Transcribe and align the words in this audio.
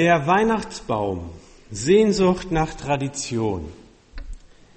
Der 0.00 0.26
Weihnachtsbaum, 0.26 1.28
Sehnsucht 1.70 2.50
nach 2.50 2.72
Tradition. 2.72 3.66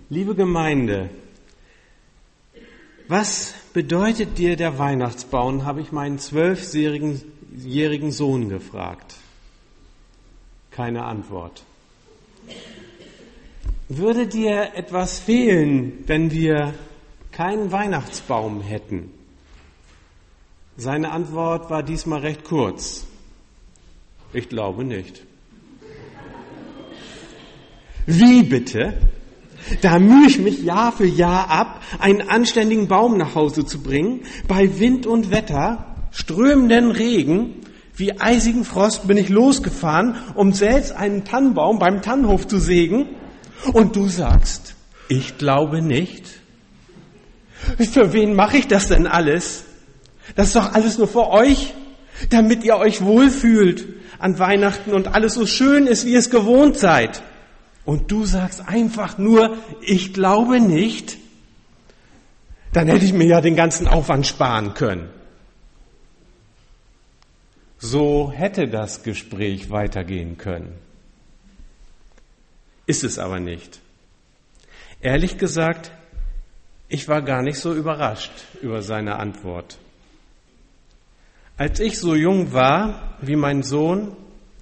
Liebe 0.10 0.36
Gemeinde, 0.36 1.10
was 3.08 3.54
bedeutet 3.72 4.38
dir 4.38 4.58
der 4.58 4.78
Weihnachtsbaum, 4.80 5.64
habe 5.64 5.80
ich 5.80 5.94
meinen 5.94 6.20
zwölfjährigen 6.20 8.12
Sohn 8.12 8.50
gefragt. 8.50 9.16
Keine 10.72 11.06
Antwort. 11.06 11.64
Würde 13.88 14.28
dir 14.28 14.74
etwas 14.76 15.20
fehlen, 15.20 16.04
wenn 16.06 16.32
wir 16.32 16.74
keinen 17.32 17.72
Weihnachtsbaum 17.72 18.60
hätten? 18.60 19.10
Seine 20.76 21.12
Antwort 21.12 21.70
war 21.70 21.82
diesmal 21.82 22.20
recht 22.20 22.44
kurz. 22.44 23.06
Ich 24.34 24.50
glaube 24.50 24.84
nicht. 24.84 25.22
Wie 28.08 28.44
bitte? 28.44 28.94
Da 29.82 30.00
mühe 30.00 30.28
ich 30.28 30.40
mich 30.40 30.64
Jahr 30.64 30.92
für 30.92 31.06
Jahr 31.06 31.50
ab, 31.50 31.82
einen 32.00 32.28
anständigen 32.28 32.88
Baum 32.88 33.18
nach 33.18 33.36
Hause 33.36 33.66
zu 33.66 33.82
bringen. 33.82 34.22
Bei 34.48 34.80
Wind 34.80 35.06
und 35.06 35.32
Wetter, 35.32 35.96
strömenden 36.12 36.92
Regen, 36.92 37.62
wie 37.96 38.20
eisigen 38.20 38.66
Frost 38.66 39.08
bin 39.08 39.18
ich 39.18 39.30
losgefahren, 39.30 40.16
um 40.34 40.52
selbst 40.52 40.92
einen 40.92 41.24
Tannenbaum 41.24 41.80
beim 41.80 42.02
Tannenhof 42.02 42.48
zu 42.48 42.58
sägen. 42.58 43.10
Und 43.72 43.96
du 43.96 44.08
sagst, 44.08 44.76
ich 45.08 45.38
glaube 45.38 45.82
nicht. 45.82 46.26
Für 47.92 48.12
wen 48.12 48.36
mache 48.36 48.58
ich 48.58 48.68
das 48.68 48.90
denn 48.90 49.08
alles? 49.08 49.64
Das 50.36 50.48
ist 50.48 50.56
doch 50.56 50.74
alles 50.74 50.98
nur 50.98 51.08
für 51.08 51.30
euch, 51.30 51.74
damit 52.30 52.64
ihr 52.64 52.76
euch 52.76 53.02
wohlfühlt 53.02 53.86
an 54.24 54.40
Weihnachten 54.40 54.94
und 54.94 55.10
alles 55.10 55.34
so 55.34 55.46
schön 55.46 55.86
ist, 55.86 56.06
wie 56.06 56.14
ihr 56.14 56.20
es 56.20 56.30
gewohnt 56.30 56.78
seid. 56.78 57.22
Und 57.84 58.10
du 58.10 58.24
sagst 58.24 58.66
einfach 58.66 59.18
nur, 59.18 59.58
ich 59.82 60.14
glaube 60.14 60.62
nicht, 60.62 61.18
dann 62.72 62.88
hätte 62.88 63.04
ich 63.04 63.12
mir 63.12 63.26
ja 63.26 63.42
den 63.42 63.58
ganzen 63.58 63.86
Aufwand 63.86 64.26
sparen 64.26 64.76
können. 64.76 65.10
So 67.80 68.32
hätte 68.32 68.70
das 68.70 69.04
Gespräch 69.04 69.70
weitergehen 69.70 70.38
können. 70.38 70.74
Ist 72.86 73.04
es 73.04 73.20
aber 73.20 73.42
nicht. 73.42 73.82
Ehrlich 75.02 75.38
gesagt, 75.38 75.92
ich 76.88 77.10
war 77.10 77.22
gar 77.22 77.42
nicht 77.42 77.60
so 77.60 77.74
überrascht 77.74 78.32
über 78.62 78.82
seine 78.84 79.18
Antwort. 79.18 79.78
Als 81.56 81.80
ich 81.80 82.00
so 82.00 82.16
jung 82.16 82.52
war 82.52 83.18
wie 83.22 83.36
mein 83.36 83.62
Sohn, 83.62 84.16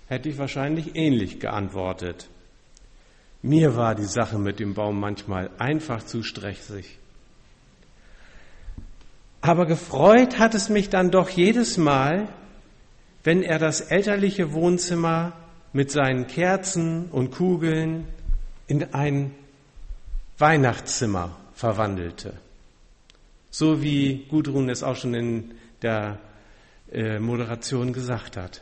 hätte 0.07 0.27
ich 0.27 0.37
wahrscheinlich 0.37 0.95
ähnlich 0.95 1.39
geantwortet. 1.39 2.27
Mir 3.41 3.75
war 3.75 3.95
die 3.95 4.05
Sache 4.05 4.37
mit 4.37 4.59
dem 4.59 4.73
Baum 4.73 4.99
manchmal 4.99 5.49
einfach 5.57 6.03
zu 6.03 6.21
stressig. 6.21 6.97
Aber 9.39 9.65
gefreut 9.65 10.37
hat 10.37 10.53
es 10.53 10.69
mich 10.69 10.89
dann 10.89 11.09
doch 11.09 11.29
jedes 11.29 11.77
Mal, 11.77 12.27
wenn 13.23 13.41
er 13.41 13.57
das 13.57 13.81
elterliche 13.81 14.53
Wohnzimmer 14.53 15.33
mit 15.73 15.91
seinen 15.91 16.27
Kerzen 16.27 17.09
und 17.09 17.31
Kugeln 17.31 18.05
in 18.67 18.93
ein 18.93 19.33
Weihnachtszimmer 20.37 21.35
verwandelte. 21.53 22.33
So 23.49 23.81
wie 23.81 24.25
Gudrun 24.29 24.69
es 24.69 24.83
auch 24.83 24.95
schon 24.95 25.13
in 25.13 25.51
der 25.81 26.19
äh, 26.91 27.19
Moderation 27.19 27.93
gesagt 27.93 28.37
hat. 28.37 28.61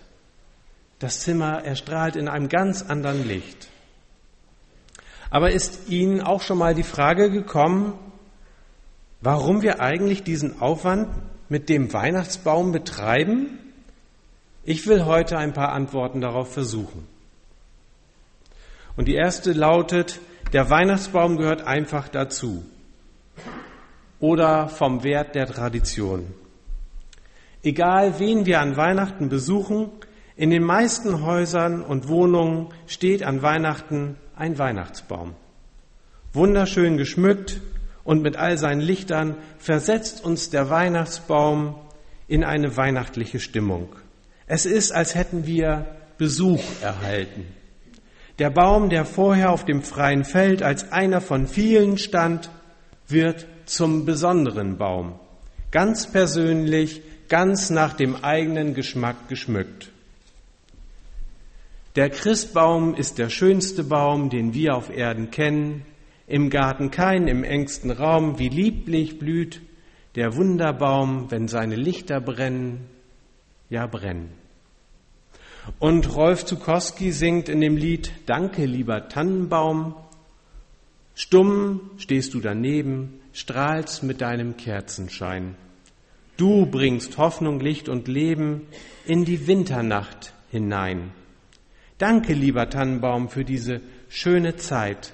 Das 1.00 1.22
Zimmer 1.22 1.64
erstrahlt 1.64 2.16
in 2.16 2.28
einem 2.28 2.50
ganz 2.50 2.84
anderen 2.84 3.28
Licht. 3.28 3.70
Aber 5.30 5.52
ist 5.52 5.90
Ihnen 5.90 6.22
auch 6.22 6.42
schon 6.42 6.58
mal 6.58 6.76
die 6.76 6.84
Frage 6.84 7.30
gekommen, 7.30 7.94
warum 9.22 9.62
wir 9.62 9.80
eigentlich 9.80 10.24
diesen 10.24 10.60
Aufwand 10.62 11.08
mit 11.48 11.70
dem 11.70 11.94
Weihnachtsbaum 11.94 12.72
betreiben? 12.72 13.60
Ich 14.64 14.88
will 14.88 15.06
heute 15.06 15.38
ein 15.38 15.54
paar 15.54 15.72
Antworten 15.72 16.22
darauf 16.22 16.54
versuchen. 16.54 17.08
Und 18.98 19.08
die 19.08 19.16
erste 19.16 19.54
lautet, 19.54 20.20
der 20.52 20.70
Weihnachtsbaum 20.70 21.38
gehört 21.38 21.62
einfach 21.62 22.10
dazu 22.10 22.66
oder 24.20 24.68
vom 24.68 25.04
Wert 25.04 25.36
der 25.36 25.48
Tradition. 25.48 26.34
Egal, 27.64 28.20
wen 28.20 28.46
wir 28.46 28.62
an 28.62 28.78
Weihnachten 28.78 29.30
besuchen, 29.30 29.90
in 30.36 30.50
den 30.50 30.64
meisten 30.64 31.26
Häusern 31.26 31.82
und 31.82 32.08
Wohnungen 32.08 32.70
steht 32.88 33.24
an 33.24 33.42
Weihnachten 33.42 34.16
ein 34.36 34.58
Weihnachtsbaum. 34.58 35.36
Wunderschön 36.32 36.96
geschmückt 36.96 37.60
und 38.06 38.22
mit 38.22 38.38
all 38.38 38.58
seinen 38.58 38.80
Lichtern 38.80 39.36
versetzt 39.58 40.24
uns 40.24 40.50
der 40.50 40.70
Weihnachtsbaum 40.70 41.76
in 42.30 42.46
eine 42.46 42.78
weihnachtliche 42.78 43.40
Stimmung. 43.40 43.90
Es 44.48 44.66
ist, 44.66 44.92
als 44.92 45.16
hätten 45.16 45.46
wir 45.46 45.86
Besuch 46.18 46.64
erhalten. 46.82 47.46
Der 48.40 48.50
Baum, 48.50 48.90
der 48.90 49.04
vorher 49.04 49.52
auf 49.52 49.66
dem 49.66 49.82
freien 49.82 50.24
Feld 50.24 50.64
als 50.64 50.94
einer 50.94 51.20
von 51.20 51.48
vielen 51.48 51.98
stand, 51.98 52.50
wird 53.08 53.48
zum 53.66 54.06
besonderen 54.06 54.78
Baum. 54.78 55.20
Ganz 55.72 56.08
persönlich, 56.08 57.02
ganz 57.30 57.70
nach 57.70 57.94
dem 57.94 58.16
eigenen 58.24 58.74
Geschmack 58.74 59.30
geschmückt. 59.30 59.92
Der 61.96 62.10
Christbaum 62.10 62.96
ist 62.96 63.18
der 63.18 63.30
schönste 63.30 63.84
Baum, 63.84 64.30
den 64.30 64.54
wir 64.54 64.76
auf 64.76 64.90
Erden 64.90 65.32
kennen. 65.32 65.86
Im 66.28 66.50
Garten 66.50 66.92
kein, 66.92 67.28
im 67.28 67.44
engsten 67.44 67.92
Raum, 67.92 68.38
wie 68.38 68.50
lieblich 68.50 69.18
blüht 69.18 69.62
der 70.16 70.36
Wunderbaum, 70.36 71.32
wenn 71.32 71.48
seine 71.48 71.76
Lichter 71.76 72.20
brennen, 72.20 72.88
ja 73.70 73.86
brennen. 73.88 74.32
Und 75.78 76.16
Rolf 76.16 76.46
Zukowski 76.46 77.12
singt 77.12 77.48
in 77.48 77.62
dem 77.62 77.78
Lied 77.78 78.12
Danke, 78.26 78.66
lieber 78.66 79.08
Tannenbaum. 79.08 79.96
Stumm 81.16 81.92
stehst 81.98 82.34
du 82.34 82.40
daneben, 82.40 83.20
strahlst 83.34 84.04
mit 84.04 84.22
deinem 84.22 84.58
Kerzenschein. 84.58 85.56
Du 86.40 86.66
bringst 86.66 87.18
Hoffnung, 87.18 87.60
Licht 87.60 87.90
und 87.90 88.08
Leben 88.08 88.66
in 89.06 89.26
die 89.26 89.46
Winternacht 89.46 90.32
hinein. 90.50 91.12
Danke, 91.98 92.32
lieber 92.32 92.70
Tannenbaum, 92.70 93.28
für 93.28 93.44
diese 93.44 93.82
schöne 94.08 94.56
Zeit. 94.56 95.12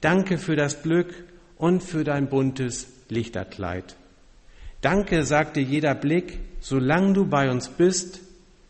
Danke 0.00 0.36
für 0.36 0.56
das 0.56 0.82
Glück 0.82 1.14
und 1.58 1.80
für 1.84 2.02
dein 2.02 2.28
buntes 2.28 2.88
Lichterkleid. 3.08 3.94
Danke, 4.80 5.24
sagte 5.24 5.60
jeder 5.60 5.94
Blick, 5.94 6.40
solange 6.58 7.12
du 7.12 7.24
bei 7.24 7.52
uns 7.52 7.68
bist. 7.68 8.18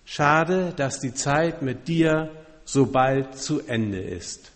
Schade, 0.05 0.75
dass 0.77 1.01
die 1.01 1.15
Zeit 1.15 1.63
mit 1.63 1.89
dir 1.89 2.31
so 2.67 2.85
bald 2.85 3.39
zu 3.39 3.67
Ende 3.67 4.01
ist. 4.01 4.53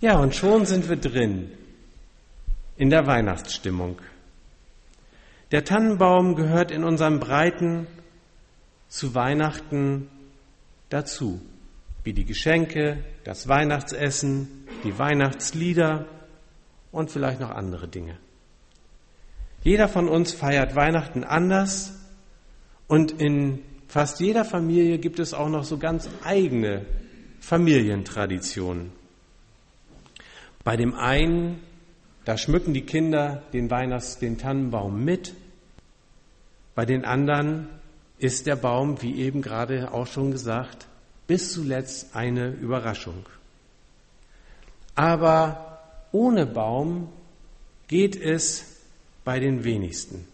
Ja, 0.00 0.20
und 0.20 0.36
schon 0.36 0.66
sind 0.66 0.88
wir 0.88 0.98
drin 0.98 1.50
in 2.76 2.90
der 2.90 3.08
Weihnachtsstimmung. 3.08 3.98
Der 5.54 5.64
Tannenbaum 5.64 6.34
gehört 6.34 6.72
in 6.72 6.82
unserem 6.82 7.20
Breiten 7.20 7.86
zu 8.88 9.14
Weihnachten 9.14 10.08
dazu, 10.88 11.40
wie 12.02 12.12
die 12.12 12.24
Geschenke, 12.24 13.04
das 13.22 13.46
Weihnachtsessen, 13.46 14.66
die 14.82 14.98
Weihnachtslieder 14.98 16.06
und 16.90 17.12
vielleicht 17.12 17.38
noch 17.38 17.50
andere 17.50 17.86
Dinge. 17.86 18.18
Jeder 19.62 19.86
von 19.86 20.08
uns 20.08 20.32
feiert 20.32 20.74
Weihnachten 20.74 21.22
anders 21.22 22.00
und 22.88 23.12
in 23.12 23.60
fast 23.86 24.18
jeder 24.18 24.44
Familie 24.44 24.98
gibt 24.98 25.20
es 25.20 25.34
auch 25.34 25.48
noch 25.48 25.62
so 25.62 25.78
ganz 25.78 26.10
eigene 26.24 26.84
Familientraditionen. 27.38 28.90
Bei 30.64 30.76
dem 30.76 30.96
einen, 30.96 31.60
da 32.24 32.36
schmücken 32.36 32.74
die 32.74 32.84
Kinder 32.84 33.44
den 33.52 33.70
Weihnachts-, 33.70 34.18
den 34.18 34.36
Tannenbaum 34.36 35.04
mit 35.04 35.32
bei 36.74 36.84
den 36.84 37.04
anderen 37.04 37.68
ist 38.18 38.46
der 38.46 38.56
Baum, 38.56 39.00
wie 39.02 39.16
eben 39.16 39.42
gerade 39.42 39.92
auch 39.92 40.06
schon 40.06 40.30
gesagt, 40.30 40.86
bis 41.26 41.52
zuletzt 41.52 42.14
eine 42.14 42.48
Überraschung. 42.48 43.26
Aber 44.94 45.80
ohne 46.12 46.46
Baum 46.46 47.08
geht 47.88 48.16
es 48.16 48.64
bei 49.24 49.40
den 49.40 49.64
wenigsten. 49.64 50.26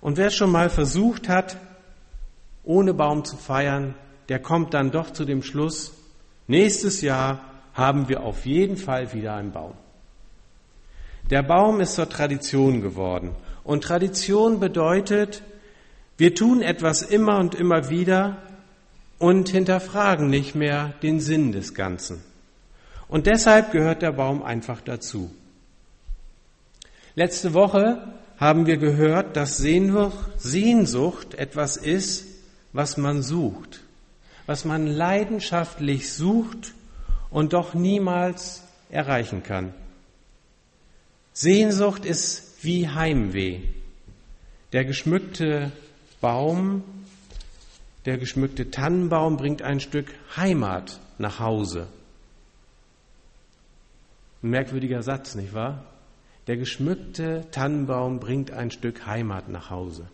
Und 0.00 0.16
wer 0.16 0.30
schon 0.30 0.50
mal 0.50 0.70
versucht 0.70 1.28
hat, 1.28 1.56
ohne 2.64 2.94
Baum 2.94 3.24
zu 3.24 3.36
feiern, 3.36 3.94
der 4.28 4.38
kommt 4.38 4.74
dann 4.74 4.90
doch 4.90 5.10
zu 5.10 5.24
dem 5.24 5.42
Schluss, 5.42 5.92
nächstes 6.46 7.00
Jahr 7.00 7.40
haben 7.74 8.08
wir 8.08 8.22
auf 8.22 8.46
jeden 8.46 8.76
Fall 8.76 9.12
wieder 9.12 9.34
einen 9.34 9.52
Baum. 9.52 9.74
Der 11.30 11.42
Baum 11.42 11.80
ist 11.80 11.94
zur 11.94 12.08
Tradition 12.08 12.80
geworden 12.80 13.34
und 13.64 13.84
Tradition 13.84 14.60
bedeutet, 14.60 15.42
wir 16.16 16.34
tun 16.34 16.62
etwas 16.62 17.02
immer 17.02 17.38
und 17.38 17.54
immer 17.54 17.88
wieder, 17.88 18.38
und 19.20 19.50
hinterfragen 19.50 20.30
nicht 20.30 20.54
mehr 20.54 20.94
den 21.02 21.20
Sinn 21.20 21.52
des 21.52 21.74
Ganzen. 21.74 22.22
Und 23.06 23.26
deshalb 23.26 23.70
gehört 23.70 24.02
der 24.02 24.12
Baum 24.12 24.42
einfach 24.42 24.80
dazu. 24.80 25.30
Letzte 27.14 27.52
Woche 27.52 28.14
haben 28.38 28.66
wir 28.66 28.78
gehört, 28.78 29.36
dass 29.36 29.58
Sehnsucht 29.58 31.34
etwas 31.34 31.76
ist, 31.76 32.24
was 32.72 32.96
man 32.96 33.22
sucht, 33.22 33.80
was 34.46 34.64
man 34.64 34.86
leidenschaftlich 34.86 36.12
sucht 36.12 36.72
und 37.28 37.52
doch 37.52 37.74
niemals 37.74 38.62
erreichen 38.88 39.42
kann. 39.42 39.74
Sehnsucht 41.34 42.06
ist 42.06 42.49
wie 42.62 42.88
Heimweh. 42.88 43.60
Der 44.72 44.84
geschmückte 44.84 45.72
Baum, 46.20 46.82
der 48.04 48.18
geschmückte 48.18 48.70
Tannenbaum 48.70 49.36
bringt 49.36 49.62
ein 49.62 49.80
Stück 49.80 50.12
Heimat 50.36 51.00
nach 51.18 51.40
Hause. 51.40 51.88
Ein 54.42 54.50
merkwürdiger 54.50 55.02
Satz, 55.02 55.34
nicht 55.34 55.52
wahr? 55.54 55.84
Der 56.46 56.56
geschmückte 56.56 57.46
Tannenbaum 57.50 58.20
bringt 58.20 58.50
ein 58.50 58.70
Stück 58.70 59.06
Heimat 59.06 59.48
nach 59.48 59.70
Hause. 59.70 60.08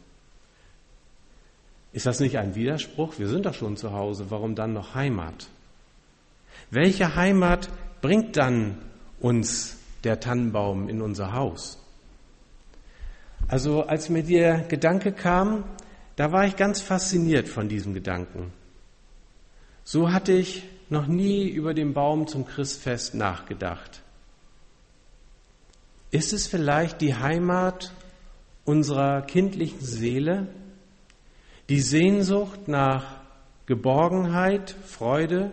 Ist 1.93 2.06
das 2.06 2.20
nicht 2.20 2.37
ein 2.38 2.54
Widerspruch? 2.54 3.19
Wir 3.19 3.28
sind 3.28 3.46
doch 3.46 3.54
schon 3.54 3.76
zu 3.76 3.93
Hause. 3.93 4.26
Warum 4.31 4.54
dann 4.54 4.72
noch 4.72 4.94
Heimat? 4.94 5.48
Welche 6.70 7.14
Heimat 7.14 7.70
bringt 8.02 8.37
dann 8.37 8.78
uns 9.20 9.78
der 10.04 10.20
Tannenbaum 10.20 10.88
in 10.88 11.00
unser 11.00 11.32
Haus? 11.32 11.78
Also 13.48 13.82
als 13.82 14.08
mir 14.08 14.22
der 14.22 14.60
Gedanke 14.60 15.12
kam, 15.12 15.64
da 16.16 16.32
war 16.32 16.46
ich 16.46 16.56
ganz 16.56 16.80
fasziniert 16.80 17.48
von 17.48 17.68
diesem 17.68 17.94
Gedanken. 17.94 18.52
So 19.84 20.12
hatte 20.12 20.32
ich 20.32 20.64
noch 20.88 21.06
nie 21.06 21.48
über 21.48 21.74
den 21.74 21.94
Baum 21.94 22.26
zum 22.26 22.46
Christfest 22.46 23.14
nachgedacht. 23.14 24.02
Ist 26.10 26.32
es 26.32 26.46
vielleicht 26.46 27.00
die 27.00 27.14
Heimat 27.14 27.92
unserer 28.64 29.22
kindlichen 29.22 29.80
Seele, 29.80 30.48
die 31.68 31.80
Sehnsucht 31.80 32.68
nach 32.68 33.20
Geborgenheit, 33.66 34.74
Freude 34.84 35.50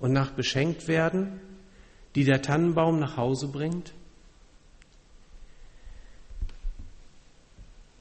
und 0.00 0.12
nach 0.12 0.32
Beschenktwerden, 0.32 1.40
die 2.14 2.24
der 2.24 2.42
Tannenbaum 2.42 2.98
nach 2.98 3.16
Hause 3.16 3.48
bringt? 3.48 3.92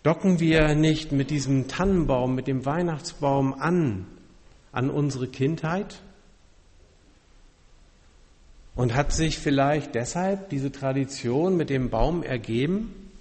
Docken 0.04 0.40
wir 0.40 0.74
nicht 0.74 1.12
mit 1.12 1.30
diesem 1.30 1.68
Tannenbaum, 1.68 2.34
mit 2.34 2.48
dem 2.48 2.66
Weihnachtsbaum 2.66 3.54
an, 3.54 4.08
an 4.72 4.90
unsere 4.90 5.28
Kindheit? 5.28 6.02
Und 8.74 8.96
hat 8.96 9.12
sich 9.12 9.38
vielleicht 9.38 9.94
deshalb 9.94 10.50
diese 10.50 10.72
Tradition 10.72 11.56
mit 11.56 11.70
dem 11.70 11.92
Baum 11.92 12.24
ergeben? 12.24 13.12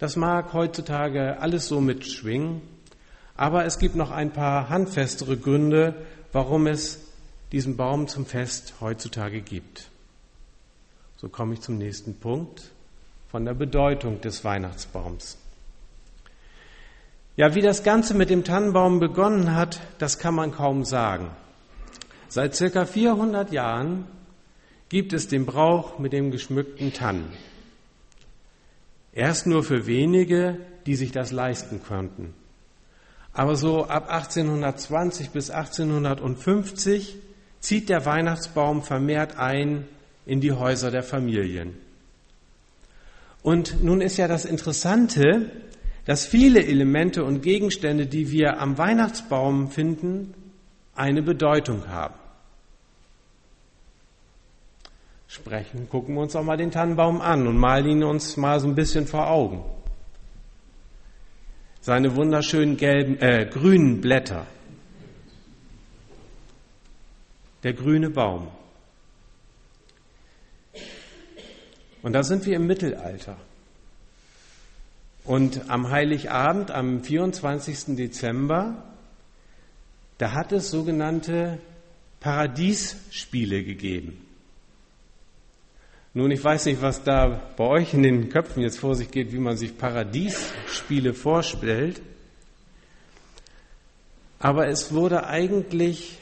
Das 0.00 0.16
mag 0.16 0.52
heutzutage 0.54 1.38
alles 1.40 1.68
so 1.68 1.80
mitschwingen, 1.80 2.62
aber 3.36 3.66
es 3.66 3.78
gibt 3.78 3.94
noch 3.94 4.10
ein 4.10 4.32
paar 4.32 4.70
handfestere 4.70 5.36
Gründe, 5.36 5.94
warum 6.32 6.66
es 6.66 7.00
diesen 7.52 7.76
Baum 7.76 8.08
zum 8.08 8.26
Fest 8.26 8.74
heutzutage 8.80 9.40
gibt. 9.40 9.90
So 11.16 11.28
komme 11.28 11.54
ich 11.54 11.60
zum 11.60 11.78
nächsten 11.78 12.14
Punkt 12.18 12.72
von 13.30 13.44
der 13.44 13.54
Bedeutung 13.54 14.20
des 14.20 14.44
Weihnachtsbaums. 14.44 15.38
Ja, 17.36 17.54
wie 17.54 17.62
das 17.62 17.84
Ganze 17.84 18.14
mit 18.14 18.28
dem 18.28 18.44
Tannenbaum 18.44 18.98
begonnen 18.98 19.54
hat, 19.54 19.80
das 19.98 20.18
kann 20.18 20.34
man 20.34 20.50
kaum 20.50 20.84
sagen. 20.84 21.30
Seit 22.28 22.54
circa 22.54 22.86
400 22.86 23.52
Jahren 23.52 24.06
gibt 24.88 25.12
es 25.12 25.28
den 25.28 25.46
Brauch 25.46 25.98
mit 25.98 26.12
dem 26.12 26.32
geschmückten 26.32 26.92
Tannen. 26.92 27.32
Erst 29.12 29.46
nur 29.46 29.62
für 29.62 29.86
wenige, 29.86 30.58
die 30.86 30.96
sich 30.96 31.12
das 31.12 31.30
leisten 31.30 31.82
konnten. 31.82 32.34
Aber 33.32 33.54
so 33.54 33.86
ab 33.86 34.10
1820 34.10 35.30
bis 35.30 35.50
1850 35.50 37.16
zieht 37.60 37.88
der 37.88 38.04
Weihnachtsbaum 38.06 38.82
vermehrt 38.82 39.36
ein 39.36 39.86
in 40.26 40.40
die 40.40 40.52
Häuser 40.52 40.90
der 40.90 41.04
Familien. 41.04 41.78
Und 43.42 43.82
nun 43.82 44.00
ist 44.00 44.16
ja 44.16 44.28
das 44.28 44.44
Interessante, 44.44 45.50
dass 46.04 46.26
viele 46.26 46.64
Elemente 46.64 47.24
und 47.24 47.42
Gegenstände, 47.42 48.06
die 48.06 48.30
wir 48.30 48.60
am 48.60 48.78
Weihnachtsbaum 48.78 49.70
finden, 49.70 50.34
eine 50.94 51.22
Bedeutung 51.22 51.88
haben. 51.88 52.14
Sprechen, 55.28 55.88
gucken 55.88 56.16
wir 56.16 56.22
uns 56.22 56.34
auch 56.34 56.42
mal 56.42 56.56
den 56.56 56.72
Tannenbaum 56.72 57.20
an 57.20 57.46
und 57.46 57.56
malen 57.56 57.86
ihn 57.86 58.02
uns 58.02 58.36
mal 58.36 58.58
so 58.58 58.66
ein 58.66 58.74
bisschen 58.74 59.06
vor 59.06 59.30
Augen. 59.30 59.64
Seine 61.80 62.16
wunderschönen 62.16 62.76
gelben, 62.76 63.16
äh, 63.20 63.46
grünen 63.46 64.00
Blätter. 64.00 64.46
Der 67.62 67.72
grüne 67.72 68.10
Baum. 68.10 68.48
Und 72.02 72.12
da 72.12 72.22
sind 72.22 72.46
wir 72.46 72.56
im 72.56 72.66
Mittelalter. 72.66 73.36
Und 75.24 75.68
am 75.68 75.90
Heiligabend, 75.90 76.70
am 76.70 77.02
24. 77.02 77.96
Dezember, 77.96 78.82
da 80.18 80.32
hat 80.32 80.52
es 80.52 80.70
sogenannte 80.70 81.58
Paradiesspiele 82.20 83.62
gegeben. 83.64 84.26
Nun, 86.12 86.30
ich 86.32 86.42
weiß 86.42 86.66
nicht, 86.66 86.82
was 86.82 87.04
da 87.04 87.40
bei 87.56 87.64
euch 87.64 87.94
in 87.94 88.02
den 88.02 88.30
Köpfen 88.30 88.62
jetzt 88.62 88.78
vor 88.78 88.96
sich 88.96 89.10
geht, 89.10 89.32
wie 89.32 89.38
man 89.38 89.56
sich 89.56 89.78
Paradiesspiele 89.78 91.14
vorstellt. 91.14 92.02
Aber 94.40 94.66
es 94.66 94.92
wurde 94.92 95.26
eigentlich 95.26 96.18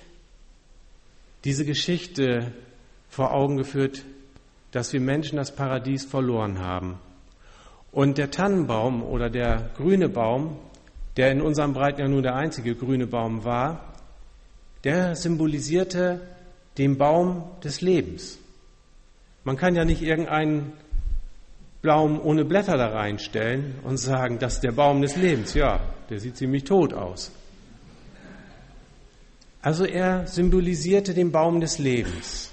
diese 1.45 1.65
Geschichte 1.65 2.53
vor 3.09 3.33
Augen 3.33 3.57
geführt, 3.57 4.05
dass 4.73 4.93
wir 4.93 5.00
Menschen 5.00 5.37
das 5.37 5.55
Paradies 5.55 6.05
verloren 6.05 6.59
haben. 6.59 6.99
Und 7.91 8.19
der 8.19 8.31
Tannenbaum 8.31 9.03
oder 9.03 9.31
der 9.31 9.70
grüne 9.76 10.09
Baum, 10.09 10.56
der 11.17 11.32
in 11.32 11.41
unserem 11.41 11.73
Breiten 11.73 12.00
ja 12.00 12.09
nur 12.09 12.23
der 12.23 12.35
einzige 12.35 12.75
grüne 12.75 13.06
Baum 13.06 13.44
war, 13.44 13.94
der 14.85 15.16
symbolisierte 15.16 16.21
den 16.76 16.97
Baum 16.97 17.45
des 17.64 17.81
Lebens. 17.81 18.38
Man 19.45 19.57
kann 19.57 19.75
ja 19.75 19.85
nicht 19.85 20.02
irgendeinen 20.02 20.73
Baum 21.83 22.21
ohne 22.21 22.45
Blätter 22.45 22.76
da 22.76 22.88
reinstellen 22.88 23.76
und 23.83 23.97
sagen, 23.97 24.38
das 24.38 24.54
ist 24.54 24.64
der 24.64 24.73
Baum 24.73 25.00
des 25.00 25.16
Lebens. 25.16 25.54
Ja, 25.54 25.81
der 26.11 26.21
sieht 26.21 26.37
ziemlich 26.37 26.64
tot 26.64 26.93
aus. 26.93 27.33
Also 29.62 29.85
er 29.85 30.26
symbolisierte 30.26 31.14
den 31.14 31.33
Baum 31.33 31.61
des 31.61 31.78
Lebens. 31.78 32.50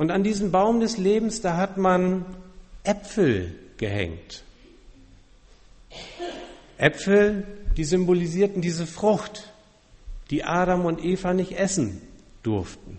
Und 0.00 0.10
an 0.10 0.24
diesem 0.24 0.50
Baum 0.50 0.80
des 0.80 0.96
Lebens, 0.96 1.42
da 1.42 1.58
hat 1.58 1.76
man 1.76 2.24
Äpfel 2.84 3.54
gehängt. 3.76 4.44
Äpfel, 6.78 7.46
die 7.76 7.84
symbolisierten 7.84 8.62
diese 8.62 8.86
Frucht, 8.86 9.52
die 10.30 10.42
Adam 10.42 10.86
und 10.86 11.04
Eva 11.04 11.34
nicht 11.34 11.52
essen 11.52 12.00
durften. 12.42 12.98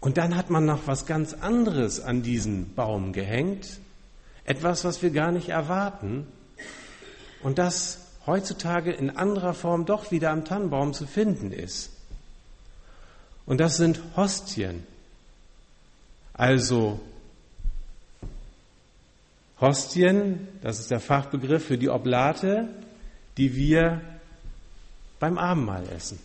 Und 0.00 0.16
dann 0.16 0.34
hat 0.34 0.50
man 0.50 0.66
noch 0.66 0.88
was 0.88 1.06
ganz 1.06 1.32
anderes 1.32 2.00
an 2.00 2.24
diesen 2.24 2.74
Baum 2.74 3.12
gehängt, 3.12 3.78
etwas, 4.46 4.84
was 4.84 5.00
wir 5.00 5.10
gar 5.10 5.30
nicht 5.30 5.50
erwarten 5.50 6.26
und 7.44 7.58
das 7.58 8.00
heutzutage 8.26 8.90
in 8.90 9.16
anderer 9.16 9.54
Form 9.54 9.86
doch 9.86 10.10
wieder 10.10 10.32
am 10.32 10.44
Tannenbaum 10.44 10.92
zu 10.92 11.06
finden 11.06 11.52
ist. 11.52 11.92
Und 13.46 13.60
das 13.60 13.76
sind 13.76 14.00
Hostien. 14.16 14.84
Also 16.36 17.00
Hostien, 19.58 20.48
das 20.60 20.80
ist 20.80 20.90
der 20.90 21.00
Fachbegriff 21.00 21.64
für 21.64 21.78
die 21.78 21.88
Oblate, 21.88 22.68
die 23.38 23.54
wir 23.56 24.02
beim 25.18 25.38
Abendmahl 25.38 25.88
essen. 25.88 26.18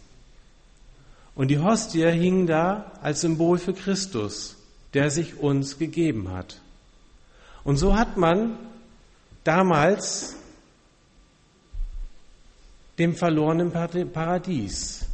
Und 1.33 1.47
die 1.47 1.59
Hostie 1.59 2.05
hing 2.11 2.45
da 2.45 2.91
als 3.01 3.21
Symbol 3.21 3.57
für 3.57 3.73
Christus, 3.73 4.57
der 4.93 5.09
sich 5.09 5.39
uns 5.39 5.77
gegeben 5.77 6.29
hat. 6.31 6.59
Und 7.63 7.77
so 7.77 7.95
hat 7.95 8.17
man 8.17 8.57
damals 9.45 10.35
dem 12.99 13.15
verlorenen 13.15 13.71
Paradies 13.71 15.05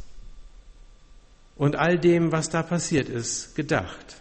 und 1.56 1.76
all 1.76 1.98
dem, 1.98 2.32
was 2.32 2.50
da 2.50 2.64
passiert 2.64 3.08
ist, 3.08 3.54
gedacht. 3.54 4.20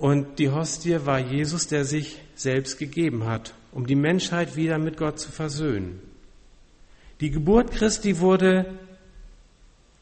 Und 0.00 0.38
die 0.38 0.50
Hostie 0.50 1.04
war 1.04 1.18
Jesus, 1.18 1.66
der 1.66 1.84
sich 1.84 2.16
selbst 2.34 2.78
gegeben 2.78 3.26
hat, 3.26 3.52
um 3.70 3.86
die 3.86 3.96
Menschheit 3.96 4.56
wieder 4.56 4.78
mit 4.78 4.96
Gott 4.96 5.18
zu 5.18 5.30
versöhnen. 5.30 6.00
Die 7.20 7.30
Geburt 7.30 7.70
Christi 7.70 8.18
wurde 8.18 8.78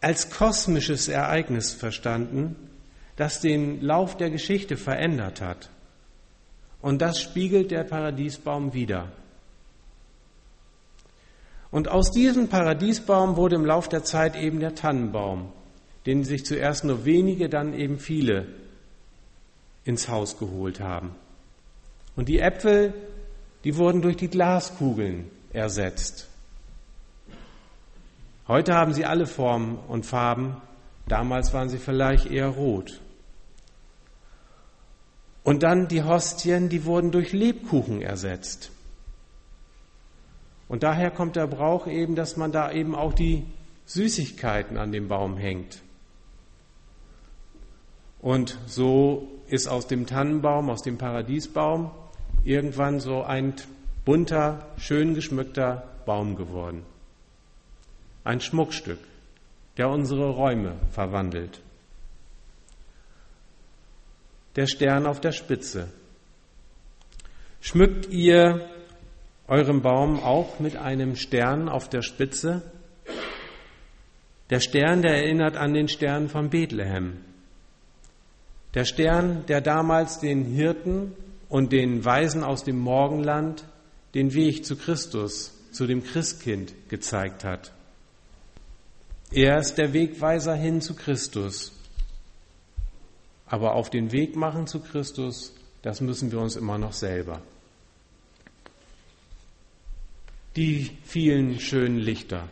als 0.00 0.31
kosmisches 0.31 1.09
Ereignis 1.09 1.73
verstanden, 1.73 2.55
das 3.17 3.40
den 3.40 3.81
Lauf 3.81 4.17
der 4.17 4.31
Geschichte 4.31 4.76
verändert 4.76 5.40
hat. 5.40 5.69
Und 6.81 7.02
das 7.02 7.21
spiegelt 7.21 7.73
der 7.73 7.83
Paradiesbaum 7.83 8.75
wider. 8.75 9.11
Und 11.73 11.88
aus 11.88 12.12
diesem 12.12 12.47
Paradiesbaum 12.47 13.35
wurde 13.35 13.57
im 13.57 13.67
Lauf 13.67 13.88
der 13.88 14.05
Zeit 14.05 14.37
eben 14.37 14.61
der 14.61 14.76
Tannenbaum, 14.76 15.52
den 16.07 16.23
sich 16.23 16.47
zuerst 16.47 16.85
nur 16.85 17.05
wenige, 17.05 17.49
dann 17.49 17.75
eben 17.75 17.99
viele 17.99 18.47
ins 19.88 20.07
Haus 20.11 20.38
geholt 20.38 20.80
haben. 20.80 21.14
Und 22.14 22.28
die 22.28 22.40
Äpfel, 22.40 22.92
die 23.64 23.76
wurden 23.78 24.02
durch 24.02 24.18
die 24.18 24.28
Glaskugeln 24.28 25.30
ersetzt. 25.50 26.28
Heute 28.47 28.75
haben 28.75 28.92
sie 28.92 29.07
alle 29.07 29.26
Formen 29.26 29.78
und 29.88 30.04
Farben, 30.04 30.59
damals 31.07 31.54
waren 31.54 31.71
sie 31.71 31.78
vielleicht 31.78 32.26
eher 32.26 32.49
rot. 32.49 33.00
Und 35.42 35.62
dann 35.62 35.88
die 35.88 36.02
Hostien, 36.02 36.68
die 36.68 36.85
wurden 36.85 37.11
durch 37.11 37.33
Lebkuchen 37.33 38.02
ersetzt. 38.02 38.71
Und 40.68 40.83
daher 40.83 41.11
kommt 41.11 41.35
der 41.37 41.47
Brauch 41.47 41.87
eben, 41.87 42.14
dass 42.14 42.37
man 42.37 42.52
da 42.52 42.71
eben 42.71 42.95
auch 42.95 43.14
die 43.14 43.47
Süßigkeiten 43.87 44.76
an 44.76 44.92
dem 44.92 45.09
Baum 45.09 45.38
hängt. 45.38 45.80
Und 48.21 48.59
so 48.66 49.38
ist 49.49 49.67
aus 49.69 49.87
dem 49.87 50.07
Tannenbaum, 50.07 50.71
aus 50.71 50.83
dem 50.83 50.99
Paradiesbaum 50.99 51.90
irgendwann 52.45 53.00
so 53.00 53.23
ein 53.23 53.55
bunter, 54.05 54.67
schön 54.78 55.14
geschmückter 55.14 55.85
Baum 56.07 56.37
geworden. 56.37 56.85
Ein 58.25 58.40
Schmuckstück, 58.40 58.99
der 59.76 59.90
unsere 59.90 60.31
Räume 60.31 60.76
verwandelt. 60.90 61.61
Der 64.57 64.67
Stern 64.67 65.07
auf 65.07 65.21
der 65.21 65.33
Spitze. 65.33 65.88
Schmückt 67.61 68.09
ihr 68.09 68.69
eurem 69.47 69.83
Baum 69.83 70.23
auch 70.23 70.61
mit 70.61 70.76
einem 70.76 71.17
Stern 71.17 71.69
auf 71.69 71.88
der 71.88 72.02
Spitze? 72.02 72.62
Der 74.50 74.61
Stern, 74.61 75.02
der 75.02 75.17
erinnert 75.17 75.57
an 75.57 75.75
den 75.75 75.88
Stern 75.88 76.28
von 76.28 76.49
Bethlehem. 76.50 77.19
Der 78.75 78.84
Stern, 78.84 79.44
der 79.46 79.60
damals 79.60 80.20
den 80.20 80.44
Hirten 80.44 81.12
und 81.48 81.72
den 81.72 82.04
Weisen 82.04 82.44
aus 82.44 82.64
dem 82.64 82.78
Morgenland 82.78 83.64
den 84.14 84.34
Weg 84.34 84.64
zu 84.64 84.76
Christus, 84.76 85.52
zu 85.72 85.87
dem 85.87 86.02
Christkind 86.02 86.75
gezeigt 86.88 87.44
hat. 87.44 87.72
Er 89.30 89.58
ist 89.58 89.76
der 89.76 89.92
Wegweiser 89.92 90.54
hin 90.54 90.80
zu 90.80 90.94
Christus. 90.94 91.72
Aber 93.46 93.75
auf 93.75 93.90
den 93.90 94.12
Weg 94.12 94.37
machen 94.37 94.66
zu 94.66 94.80
Christus, 94.80 95.54
das 95.82 96.00
müssen 96.00 96.32
wir 96.32 96.40
uns 96.40 96.56
immer 96.56 96.78
noch 96.78 96.92
selber. 96.92 97.40
die 100.58 100.90
vielen 101.04 101.60
schönen 101.60 101.98
Lichter. 101.98 102.48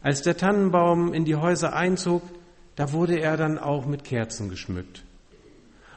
Als 0.00 0.22
der 0.22 0.38
Tannenbaum 0.38 1.12
in 1.12 1.26
die 1.26 1.36
Häuser 1.36 1.74
einzog, 1.74 2.22
da 2.78 2.92
wurde 2.92 3.18
er 3.18 3.36
dann 3.36 3.58
auch 3.58 3.86
mit 3.86 4.04
Kerzen 4.04 4.48
geschmückt. 4.48 5.02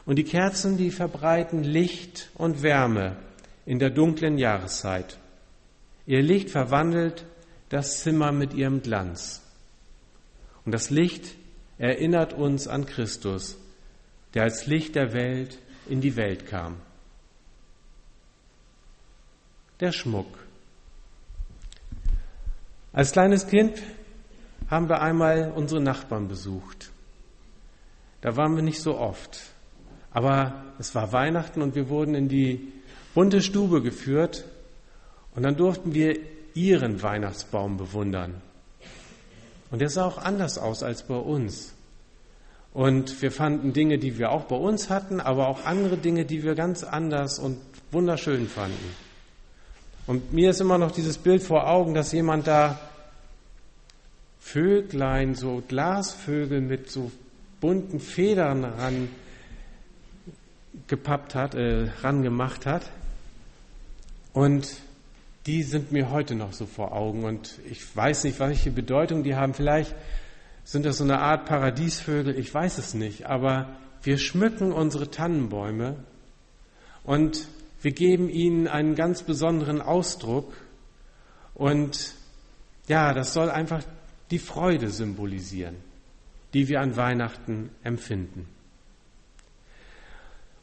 Und 0.05 0.15
die 0.15 0.23
Kerzen, 0.23 0.77
die 0.77 0.89
verbreiten 0.89 1.63
Licht 1.63 2.31
und 2.33 2.63
Wärme 2.63 3.17
in 3.67 3.77
der 3.77 3.91
dunklen 3.91 4.39
Jahreszeit. 4.39 5.19
Ihr 6.07 6.23
Licht 6.23 6.49
verwandelt 6.49 7.23
das 7.69 8.01
Zimmer 8.01 8.31
mit 8.31 8.55
ihrem 8.55 8.81
Glanz. 8.81 9.41
Und 10.65 10.73
das 10.73 10.89
Licht 10.89 11.35
erinnert 11.77 12.33
uns 12.33 12.67
an 12.67 12.87
Christus, 12.87 13.57
der 14.33 14.43
als 14.43 14.65
Licht 14.65 14.95
der 14.95 15.13
Welt 15.13 15.59
in 15.87 16.01
die 16.01 16.15
Welt 16.15 16.47
kam 16.47 16.77
der 19.81 19.91
Schmuck. 19.91 20.37
Als 22.93 23.11
kleines 23.11 23.47
Kind 23.47 23.81
haben 24.71 24.87
wir 24.87 25.01
einmal 25.01 25.51
unsere 25.53 25.81
Nachbarn 25.81 26.29
besucht. 26.29 26.91
Da 28.21 28.37
waren 28.37 28.55
wir 28.55 28.63
nicht 28.63 28.81
so 28.81 28.97
oft. 28.97 29.41
Aber 30.11 30.63
es 30.79 30.95
war 30.95 31.11
Weihnachten 31.11 31.61
und 31.61 31.75
wir 31.75 31.89
wurden 31.89 32.15
in 32.15 32.29
die 32.29 32.71
bunte 33.13 33.41
Stube 33.41 33.81
geführt 33.81 34.45
und 35.35 35.43
dann 35.43 35.57
durften 35.57 35.93
wir 35.93 36.17
ihren 36.53 37.03
Weihnachtsbaum 37.03 37.77
bewundern. 37.77 38.41
Und 39.71 39.79
der 39.79 39.89
sah 39.89 40.05
auch 40.05 40.17
anders 40.17 40.57
aus 40.57 40.83
als 40.83 41.03
bei 41.03 41.15
uns. 41.15 41.73
Und 42.73 43.21
wir 43.21 43.31
fanden 43.31 43.73
Dinge, 43.73 43.97
die 43.97 44.17
wir 44.17 44.31
auch 44.31 44.45
bei 44.45 44.55
uns 44.55 44.89
hatten, 44.89 45.19
aber 45.19 45.47
auch 45.47 45.65
andere 45.65 45.97
Dinge, 45.97 46.25
die 46.25 46.43
wir 46.43 46.55
ganz 46.55 46.83
anders 46.83 47.39
und 47.39 47.57
wunderschön 47.91 48.47
fanden. 48.47 48.95
Und 50.07 50.31
mir 50.33 50.51
ist 50.51 50.61
immer 50.61 50.77
noch 50.77 50.91
dieses 50.91 51.17
Bild 51.17 51.43
vor 51.43 51.69
Augen, 51.69 51.93
dass 51.93 52.11
jemand 52.11 52.47
da 52.47 52.79
Vöglein, 54.41 55.35
so 55.35 55.63
Glasvögel 55.65 56.59
mit 56.59 56.91
so 56.91 57.11
bunten 57.61 57.99
Federn 58.01 58.65
ran 58.65 59.07
gepappt 60.87 61.35
hat, 61.35 61.55
äh, 61.55 61.89
ran 62.01 62.23
gemacht 62.23 62.65
hat. 62.65 62.89
Und 64.33 64.75
die 65.45 65.63
sind 65.63 65.91
mir 65.91 66.09
heute 66.09 66.35
noch 66.35 66.53
so 66.53 66.65
vor 66.65 66.91
Augen. 66.91 67.23
Und 67.23 67.59
ich 67.69 67.95
weiß 67.95 68.25
nicht, 68.25 68.39
welche 68.39 68.71
Bedeutung 68.71 69.23
die 69.23 69.35
haben. 69.35 69.53
Vielleicht 69.53 69.95
sind 70.63 70.85
das 70.85 70.97
so 70.97 71.03
eine 71.03 71.19
Art 71.19 71.45
Paradiesvögel, 71.45 72.37
ich 72.37 72.53
weiß 72.53 72.77
es 72.77 72.93
nicht. 72.93 73.27
Aber 73.27 73.77
wir 74.03 74.17
schmücken 74.17 74.71
unsere 74.73 75.09
Tannenbäume 75.09 75.95
und 77.03 77.47
wir 77.81 77.91
geben 77.91 78.29
ihnen 78.29 78.67
einen 78.67 78.95
ganz 78.95 79.23
besonderen 79.23 79.81
Ausdruck 79.81 80.53
und 81.53 82.13
ja, 82.87 83.13
das 83.13 83.33
soll 83.33 83.49
einfach 83.49 83.83
die 84.31 84.39
Freude 84.39 84.89
symbolisieren, 84.89 85.75
die 86.53 86.67
wir 86.67 86.81
an 86.81 86.95
Weihnachten 86.95 87.69
empfinden. 87.83 88.47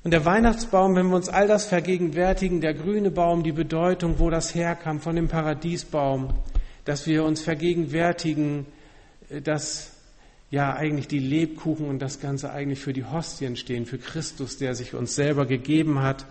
Und 0.05 0.13
der 0.13 0.25
Weihnachtsbaum, 0.25 0.95
wenn 0.95 1.09
wir 1.09 1.17
uns 1.17 1.29
all 1.29 1.47
das 1.49 1.67
vergegenwärtigen, 1.67 2.61
der 2.61 2.75
grüne 2.75 3.11
Baum, 3.11 3.43
die 3.43 3.53
Bedeutung, 3.53 4.19
wo 4.19 4.31
das 4.31 4.55
herkam 4.55 5.01
von 5.01 5.17
dem 5.17 5.29
Paradiesbaum, 5.29 6.33
dass 6.85 7.07
wir 7.07 7.25
uns 7.25 7.43
vergegenwärtigen, 7.43 8.67
dass 9.45 9.93
ja 10.51 10.75
eigentlich 10.75 11.09
die 11.09 11.19
Lebkuchen 11.19 11.87
und 11.87 11.99
das 11.99 12.21
Ganze 12.21 12.51
eigentlich 12.51 12.79
für 12.79 12.95
die 12.95 13.05
Hostien 13.05 13.57
stehen, 13.57 13.85
für 13.85 13.99
Christus, 13.99 14.57
der 14.57 14.75
sich 14.75 14.95
uns 14.95 15.15
selber 15.15 15.45
gegeben 15.45 16.01
hat 16.01 16.27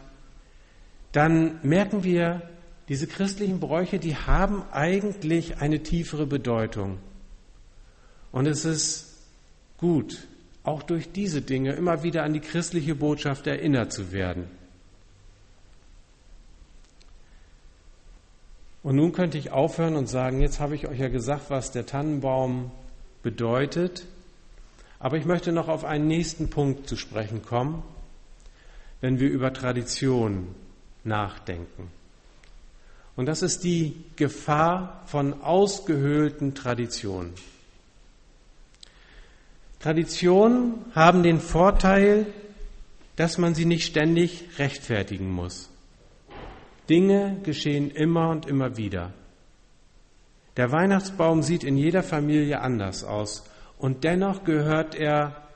dann 1.11 1.59
merken 1.63 2.03
wir, 2.03 2.43
diese 2.89 3.07
christlichen 3.07 3.59
Bräuche, 3.59 3.99
die 3.99 4.15
haben 4.15 4.63
eigentlich 4.71 5.57
eine 5.57 5.81
tiefere 5.81 6.25
Bedeutung. 6.25 6.99
Und 8.31 8.47
es 8.47 8.65
ist 8.65 9.17
gut, 9.77 10.27
auch 10.63 10.83
durch 10.83 11.11
diese 11.11 11.41
Dinge 11.41 11.73
immer 11.73 12.03
wieder 12.03 12.23
an 12.23 12.33
die 12.33 12.39
christliche 12.39 12.95
Botschaft 12.95 13.47
erinnert 13.47 13.93
zu 13.93 14.11
werden. 14.11 14.45
Und 18.83 18.95
nun 18.95 19.11
könnte 19.11 19.37
ich 19.37 19.51
aufhören 19.51 19.95
und 19.95 20.07
sagen, 20.07 20.39
jetzt 20.39 20.59
habe 20.59 20.75
ich 20.75 20.87
euch 20.87 20.99
ja 20.99 21.09
gesagt, 21.09 21.49
was 21.49 21.71
der 21.71 21.85
Tannenbaum 21.85 22.71
bedeutet, 23.21 24.05
aber 24.99 25.17
ich 25.17 25.25
möchte 25.25 25.51
noch 25.51 25.67
auf 25.67 25.83
einen 25.83 26.07
nächsten 26.07 26.49
Punkt 26.49 26.87
zu 26.87 26.95
sprechen 26.95 27.43
kommen, 27.43 27.83
wenn 29.01 29.19
wir 29.19 29.29
über 29.29 29.53
Tradition 29.53 30.55
nachdenken. 31.03 31.91
Und 33.15 33.25
das 33.25 33.41
ist 33.41 33.63
die 33.63 34.05
Gefahr 34.15 35.01
von 35.05 35.41
ausgehöhlten 35.41 36.55
Traditionen. 36.55 37.33
Traditionen 39.79 40.85
haben 40.95 41.23
den 41.23 41.39
Vorteil, 41.39 42.25
dass 43.15 43.37
man 43.37 43.55
sie 43.55 43.65
nicht 43.65 43.85
ständig 43.85 44.45
rechtfertigen 44.57 45.31
muss. 45.31 45.69
Dinge 46.89 47.37
geschehen 47.43 47.91
immer 47.91 48.29
und 48.29 48.45
immer 48.45 48.77
wieder. 48.77 49.13
Der 50.55 50.71
Weihnachtsbaum 50.71 51.43
sieht 51.43 51.63
in 51.63 51.77
jeder 51.77 52.01
Familie 52.01 52.61
anders 52.61 53.03
aus 53.03 53.43
und 53.77 54.03
dennoch 54.03 54.43
gehört 54.43 54.95
er 54.95 55.47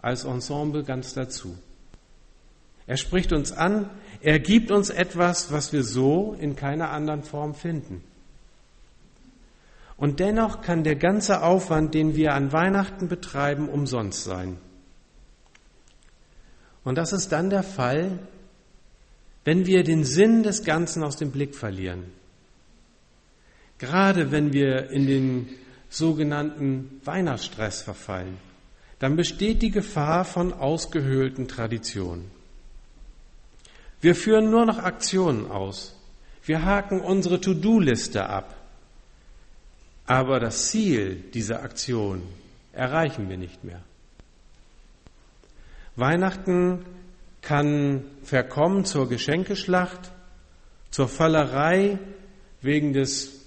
als 0.00 0.24
Ensemble 0.24 0.84
ganz 0.84 1.14
dazu. 1.14 1.56
Er 2.86 2.96
spricht 2.96 3.32
uns 3.32 3.52
an, 3.52 3.90
er 4.20 4.38
gibt 4.38 4.70
uns 4.70 4.90
etwas, 4.90 5.52
was 5.52 5.72
wir 5.72 5.84
so 5.84 6.36
in 6.38 6.56
keiner 6.56 6.90
anderen 6.90 7.22
Form 7.22 7.54
finden. 7.54 8.02
Und 10.02 10.18
dennoch 10.18 10.62
kann 10.62 10.82
der 10.82 10.96
ganze 10.96 11.44
Aufwand, 11.44 11.94
den 11.94 12.16
wir 12.16 12.34
an 12.34 12.50
Weihnachten 12.50 13.06
betreiben, 13.06 13.68
umsonst 13.68 14.24
sein. 14.24 14.58
Und 16.82 16.98
das 16.98 17.12
ist 17.12 17.30
dann 17.30 17.50
der 17.50 17.62
Fall, 17.62 18.18
wenn 19.44 19.64
wir 19.64 19.84
den 19.84 20.02
Sinn 20.02 20.42
des 20.42 20.64
Ganzen 20.64 21.04
aus 21.04 21.18
dem 21.18 21.30
Blick 21.30 21.54
verlieren. 21.54 22.02
Gerade 23.78 24.32
wenn 24.32 24.52
wir 24.52 24.90
in 24.90 25.06
den 25.06 25.48
sogenannten 25.88 27.00
Weihnachtsstress 27.04 27.82
verfallen, 27.82 28.38
dann 28.98 29.14
besteht 29.14 29.62
die 29.62 29.70
Gefahr 29.70 30.24
von 30.24 30.52
ausgehöhlten 30.52 31.46
Traditionen. 31.46 32.28
Wir 34.00 34.16
führen 34.16 34.50
nur 34.50 34.66
noch 34.66 34.78
Aktionen 34.78 35.48
aus. 35.48 35.96
Wir 36.42 36.64
haken 36.64 37.00
unsere 37.00 37.40
To-Do-Liste 37.40 38.28
ab. 38.28 38.61
Aber 40.06 40.40
das 40.40 40.68
Ziel 40.68 41.16
dieser 41.32 41.62
Aktion 41.62 42.22
erreichen 42.72 43.28
wir 43.28 43.36
nicht 43.36 43.64
mehr. 43.64 43.82
Weihnachten 45.96 46.84
kann 47.42 48.04
verkommen 48.22 48.84
zur 48.84 49.08
Geschenkeschlacht, 49.08 50.10
zur 50.90 51.08
Völlerei 51.08 51.98
wegen 52.60 52.92
des 52.92 53.40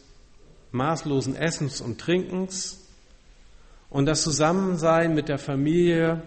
maßlosen 0.71 1.35
Essens 1.35 1.81
und 1.81 1.99
Trinkens 1.99 2.85
und 3.89 4.05
das 4.05 4.23
Zusammensein 4.23 5.15
mit 5.15 5.29
der 5.29 5.37
Familie 5.37 6.21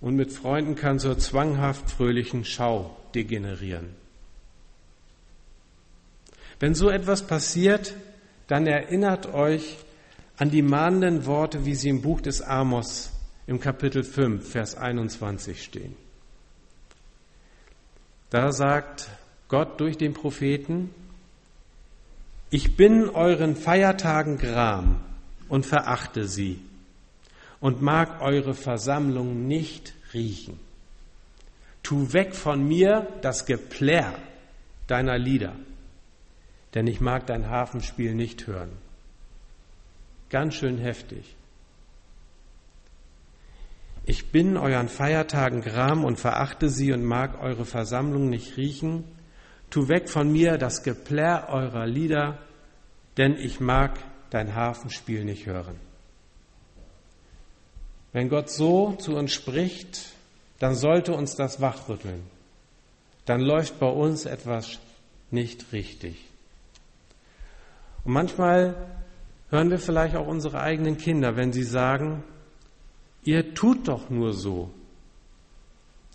und 0.00 0.14
mit 0.14 0.30
Freunden 0.30 0.74
kann 0.74 0.98
zur 0.98 1.18
zwanghaft 1.18 1.90
fröhlichen 1.90 2.44
Schau 2.44 2.96
degenerieren. 3.14 3.96
Wenn 6.60 6.74
so 6.74 6.90
etwas 6.90 7.26
passiert, 7.26 7.94
dann 8.48 8.66
erinnert 8.66 9.32
euch 9.32 9.76
an 10.36 10.50
die 10.50 10.62
mahnenden 10.62 11.26
Worte, 11.26 11.64
wie 11.64 11.74
sie 11.74 11.90
im 11.90 12.02
Buch 12.02 12.20
des 12.20 12.42
Amos 12.42 13.12
im 13.46 13.60
Kapitel 13.60 14.02
5, 14.02 14.50
Vers 14.50 14.76
21 14.76 15.62
stehen. 15.62 15.94
Da 18.30 18.52
sagt 18.52 19.08
Gott 19.48 19.80
durch 19.80 19.96
den 19.96 20.12
Propheten, 20.12 20.90
ich 22.50 22.76
bin 22.76 23.08
euren 23.10 23.56
Feiertagen 23.56 24.38
gram 24.38 25.00
und 25.48 25.66
verachte 25.66 26.26
sie 26.26 26.60
und 27.60 27.82
mag 27.82 28.20
eure 28.22 28.54
Versammlung 28.54 29.46
nicht 29.46 29.94
riechen. 30.14 30.58
Tu 31.82 32.12
weg 32.12 32.34
von 32.34 32.66
mir 32.66 33.06
das 33.22 33.44
Geplärr 33.46 34.14
deiner 34.86 35.18
Lieder, 35.18 35.54
denn 36.74 36.86
ich 36.86 37.00
mag 37.00 37.26
dein 37.26 37.48
Hafenspiel 37.48 38.14
nicht 38.14 38.46
hören. 38.46 38.72
Ganz 40.30 40.54
schön 40.54 40.78
heftig. 40.78 41.34
Ich 44.04 44.30
bin 44.30 44.56
euren 44.56 44.88
Feiertagen 44.88 45.60
gram 45.60 46.04
und 46.04 46.18
verachte 46.18 46.70
sie 46.70 46.92
und 46.92 47.04
mag 47.04 47.42
eure 47.42 47.64
Versammlung 47.64 48.30
nicht 48.30 48.56
riechen. 48.56 49.04
Tu 49.70 49.88
weg 49.88 50.08
von 50.08 50.32
mir 50.32 50.56
das 50.56 50.82
Geplärr 50.82 51.48
eurer 51.50 51.86
Lieder, 51.86 52.38
denn 53.18 53.36
ich 53.36 53.60
mag 53.60 53.98
dein 54.30 54.54
Hafenspiel 54.54 55.24
nicht 55.24 55.46
hören. 55.46 55.76
Wenn 58.12 58.30
Gott 58.30 58.50
so 58.50 58.92
zu 58.92 59.14
uns 59.14 59.32
spricht, 59.32 60.00
dann 60.58 60.74
sollte 60.74 61.12
uns 61.12 61.36
das 61.36 61.60
wachrütteln. 61.60 62.22
Dann 63.26 63.42
läuft 63.42 63.78
bei 63.78 63.88
uns 63.90 64.24
etwas 64.24 64.78
nicht 65.30 65.72
richtig. 65.72 66.27
Und 68.08 68.14
manchmal 68.14 68.74
hören 69.50 69.68
wir 69.68 69.78
vielleicht 69.78 70.16
auch 70.16 70.26
unsere 70.26 70.62
eigenen 70.62 70.96
Kinder, 70.96 71.36
wenn 71.36 71.52
sie 71.52 71.62
sagen, 71.62 72.24
Ihr 73.22 73.52
tut 73.52 73.86
doch 73.86 74.08
nur 74.08 74.32
so. 74.32 74.70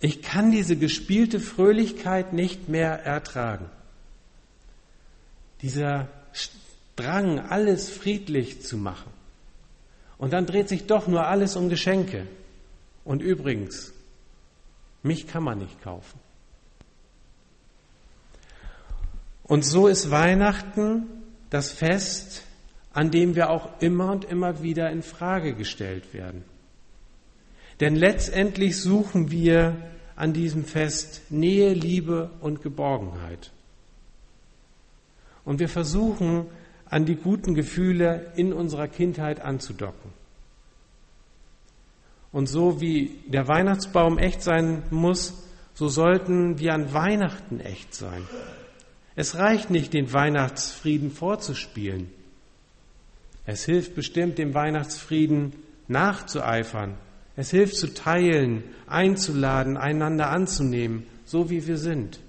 Ich 0.00 0.20
kann 0.20 0.50
diese 0.50 0.74
gespielte 0.74 1.38
Fröhlichkeit 1.38 2.32
nicht 2.32 2.68
mehr 2.68 3.04
ertragen. 3.04 3.66
Dieser 5.62 6.08
Drang, 6.96 7.38
alles 7.38 7.90
friedlich 7.90 8.62
zu 8.62 8.76
machen. 8.76 9.12
Und 10.18 10.32
dann 10.32 10.46
dreht 10.46 10.68
sich 10.68 10.88
doch 10.88 11.06
nur 11.06 11.28
alles 11.28 11.54
um 11.54 11.68
Geschenke. 11.68 12.26
Und 13.04 13.22
übrigens, 13.22 13.92
mich 15.04 15.28
kann 15.28 15.44
man 15.44 15.58
nicht 15.58 15.80
kaufen. 15.80 16.18
Und 19.44 19.64
so 19.64 19.86
ist 19.86 20.10
Weihnachten 20.10 21.06
das 21.54 21.70
Fest, 21.70 22.42
an 22.92 23.12
dem 23.12 23.36
wir 23.36 23.48
auch 23.48 23.80
immer 23.80 24.10
und 24.10 24.24
immer 24.24 24.64
wieder 24.64 24.90
in 24.90 25.02
Frage 25.02 25.54
gestellt 25.54 26.12
werden. 26.12 26.42
Denn 27.78 27.94
letztendlich 27.94 28.80
suchen 28.80 29.30
wir 29.30 29.76
an 30.16 30.32
diesem 30.32 30.64
Fest 30.64 31.30
Nähe, 31.30 31.72
Liebe 31.72 32.30
und 32.40 32.60
Geborgenheit. 32.60 33.52
Und 35.44 35.60
wir 35.60 35.68
versuchen, 35.68 36.46
an 36.86 37.04
die 37.04 37.14
guten 37.14 37.54
Gefühle 37.54 38.32
in 38.34 38.52
unserer 38.52 38.88
Kindheit 38.88 39.40
anzudocken. 39.40 40.10
Und 42.32 42.48
so 42.48 42.80
wie 42.80 43.20
der 43.28 43.46
Weihnachtsbaum 43.46 44.18
echt 44.18 44.42
sein 44.42 44.82
muss, 44.90 45.44
so 45.74 45.86
sollten 45.86 46.58
wir 46.58 46.74
an 46.74 46.92
Weihnachten 46.92 47.60
echt 47.60 47.94
sein. 47.94 48.22
Es 49.16 49.36
reicht 49.36 49.70
nicht, 49.70 49.92
den 49.92 50.12
Weihnachtsfrieden 50.12 51.10
vorzuspielen. 51.10 52.10
Es 53.46 53.64
hilft 53.64 53.94
bestimmt, 53.94 54.38
dem 54.38 54.54
Weihnachtsfrieden 54.54 55.52
nachzueifern 55.86 56.96
es 57.36 57.50
hilft 57.50 57.76
zu 57.76 57.92
teilen, 57.92 58.62
einzuladen, 58.86 59.76
einander 59.76 60.30
anzunehmen, 60.30 61.06
so 61.24 61.50
wie 61.50 61.66
wir 61.66 61.78
sind. 61.78 62.20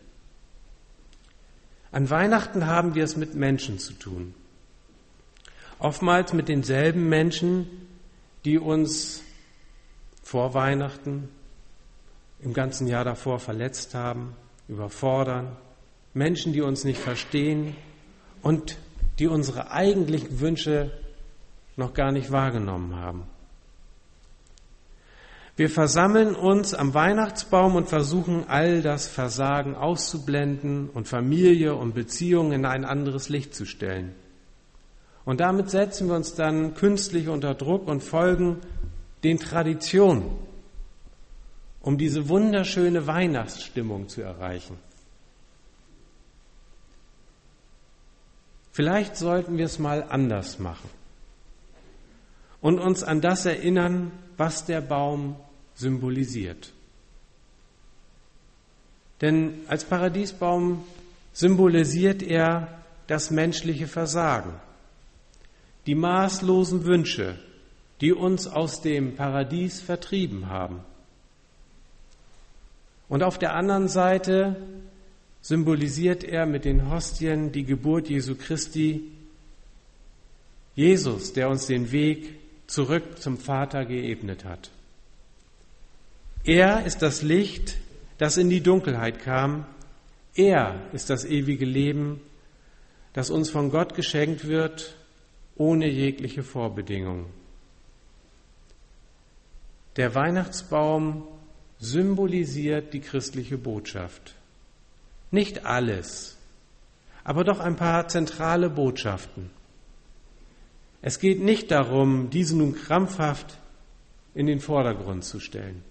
An 1.91 2.09
Weihnachten 2.09 2.65
haben 2.65 2.95
wir 2.95 3.03
es 3.03 3.15
mit 3.15 3.35
Menschen 3.35 3.79
zu 3.79 3.93
tun. 3.93 4.33
Oftmals 5.79 6.33
mit 6.33 6.49
denselben 6.49 7.07
Menschen, 7.07 7.67
die 8.43 8.57
uns 8.57 9.21
vor 10.23 10.53
Weihnachten 10.53 11.29
im 12.41 12.53
ganzen 12.53 12.87
Jahr 12.87 13.03
davor 13.03 13.39
verletzt 13.39 13.93
haben, 13.93 14.35
überfordern, 14.67 15.55
Menschen, 16.15 16.53
die 16.53 16.61
uns 16.61 16.85
nicht 16.85 16.99
verstehen 16.99 17.75
und 18.41 18.77
die 19.19 19.27
unsere 19.27 19.71
eigentlichen 19.71 20.39
Wünsche 20.39 20.91
noch 21.75 21.93
gar 21.93 22.11
nicht 22.13 22.31
wahrgenommen 22.31 22.95
haben. 22.95 23.23
Wir 25.57 25.69
versammeln 25.69 26.33
uns 26.35 26.73
am 26.73 26.93
Weihnachtsbaum 26.93 27.75
und 27.75 27.89
versuchen 27.89 28.45
all 28.47 28.81
das 28.81 29.07
Versagen 29.07 29.75
auszublenden 29.75 30.89
und 30.89 31.07
Familie 31.07 31.75
und 31.75 31.93
Beziehungen 31.93 32.53
in 32.53 32.65
ein 32.65 32.85
anderes 32.85 33.29
Licht 33.29 33.53
zu 33.53 33.65
stellen. 33.65 34.15
Und 35.25 35.41
damit 35.41 35.69
setzen 35.69 36.07
wir 36.07 36.15
uns 36.15 36.35
dann 36.35 36.75
künstlich 36.75 37.27
unter 37.27 37.55
Druck 37.55 37.87
und 37.87 38.03
folgen 38.03 38.61
den 39.23 39.37
Traditionen, 39.37 40.31
um 41.81 41.97
diese 41.97 42.29
wunderschöne 42.29 43.05
Weihnachtsstimmung 43.05 44.07
zu 44.07 44.21
erreichen. 44.21 44.77
Vielleicht 48.75 49.15
sollten 49.15 49.57
wir 49.57 49.63
es 49.63 49.79
mal 49.79 50.03
anders 50.03 50.59
machen 50.59 50.89
und 52.59 52.77
uns 52.77 53.03
an 53.03 53.21
das 53.21 53.45
erinnern, 53.45 54.11
was 54.35 54.65
der 54.65 54.81
Baum 54.81 55.37
symbolisiert. 55.75 56.73
Denn 59.21 59.61
als 59.69 59.85
Paradiesbaum 59.85 60.83
symbolisiert 61.31 62.21
er 62.21 62.67
das 63.07 63.31
menschliche 63.31 63.87
Versagen, 63.87 64.55
die 65.85 65.95
maßlosen 65.95 66.83
Wünsche, 66.83 67.39
die 68.01 68.11
uns 68.11 68.45
aus 68.45 68.81
dem 68.81 69.15
Paradies 69.15 69.79
vertrieben 69.79 70.49
haben. 70.49 70.81
Und 73.07 73.23
auf 73.23 73.39
der 73.39 73.55
anderen 73.55 73.87
Seite 73.87 74.57
symbolisiert 75.45 76.23
er 76.23 76.47
mit 76.47 76.65
den 76.65 76.89
Hostien 76.89 77.51
die 77.51 77.65
Geburt 77.65 78.09
Jesu 78.09 78.33
Christi, 78.33 79.11
Jesus, 80.73 81.33
der 81.33 81.49
uns 81.49 81.67
den 81.67 81.91
Weg 81.91 82.39
zurück 82.65 83.19
zum 83.21 83.37
Vater 83.37 83.85
geebnet 83.85 84.43
hat. 84.43 84.71
Er 86.43 86.83
ist 86.87 87.03
das 87.03 87.21
Licht, 87.21 87.77
das 88.17 88.37
in 88.37 88.49
die 88.49 88.61
Dunkelheit 88.61 89.19
kam. 89.19 89.67
Er 90.33 90.81
ist 90.93 91.11
das 91.11 91.25
ewige 91.25 91.65
Leben, 91.65 92.21
das 93.13 93.29
uns 93.29 93.51
von 93.51 93.69
Gott 93.69 93.93
geschenkt 93.93 94.47
wird, 94.47 94.97
ohne 95.55 95.87
jegliche 95.87 96.41
Vorbedingung. 96.41 97.27
Der 99.95 100.15
Weihnachtsbaum 100.15 101.27
symbolisiert 101.77 102.95
die 102.95 102.99
christliche 103.01 103.59
Botschaft. 103.59 104.33
Nicht 105.35 105.65
alles, 105.65 106.37
aber 107.25 107.43
doch 107.43 107.59
ein 107.59 107.75
paar 107.75 108.07
zentrale 108.07 108.69
Botschaften. 108.69 109.49
Es 111.01 111.19
geht 111.19 111.41
nicht 111.41 111.71
darum, 111.71 112.29
diese 112.29 112.55
nun 112.55 112.73
krampfhaft 112.73 113.57
in 114.33 114.45
den 114.47 114.61
Vordergrund 114.61 115.25
zu 115.25 115.41
stellen. 115.41 115.83